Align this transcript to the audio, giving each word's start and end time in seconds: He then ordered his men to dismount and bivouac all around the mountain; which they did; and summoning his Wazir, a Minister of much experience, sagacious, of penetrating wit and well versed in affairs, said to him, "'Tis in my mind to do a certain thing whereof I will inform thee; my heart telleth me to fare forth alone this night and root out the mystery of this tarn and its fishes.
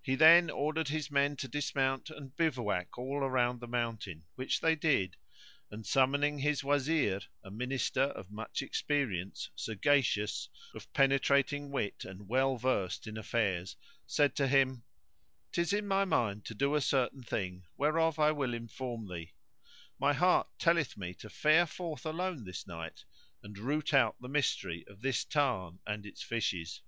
He 0.00 0.14
then 0.14 0.48
ordered 0.48 0.90
his 0.90 1.10
men 1.10 1.34
to 1.38 1.48
dismount 1.48 2.08
and 2.08 2.36
bivouac 2.36 2.96
all 2.96 3.16
around 3.16 3.58
the 3.58 3.66
mountain; 3.66 4.22
which 4.36 4.60
they 4.60 4.76
did; 4.76 5.16
and 5.72 5.84
summoning 5.84 6.38
his 6.38 6.62
Wazir, 6.62 7.22
a 7.42 7.50
Minister 7.50 8.02
of 8.04 8.30
much 8.30 8.62
experience, 8.62 9.50
sagacious, 9.56 10.48
of 10.72 10.92
penetrating 10.92 11.72
wit 11.72 12.04
and 12.04 12.28
well 12.28 12.58
versed 12.58 13.08
in 13.08 13.16
affairs, 13.18 13.74
said 14.06 14.36
to 14.36 14.46
him, 14.46 14.84
"'Tis 15.50 15.72
in 15.72 15.88
my 15.88 16.04
mind 16.04 16.44
to 16.44 16.54
do 16.54 16.76
a 16.76 16.80
certain 16.80 17.24
thing 17.24 17.64
whereof 17.76 18.20
I 18.20 18.30
will 18.30 18.54
inform 18.54 19.08
thee; 19.08 19.32
my 19.98 20.12
heart 20.12 20.46
telleth 20.60 20.96
me 20.96 21.12
to 21.14 21.28
fare 21.28 21.66
forth 21.66 22.06
alone 22.06 22.44
this 22.44 22.68
night 22.68 23.04
and 23.42 23.58
root 23.58 23.92
out 23.92 24.14
the 24.20 24.28
mystery 24.28 24.84
of 24.86 25.00
this 25.00 25.24
tarn 25.24 25.80
and 25.88 26.06
its 26.06 26.22
fishes. 26.22 26.82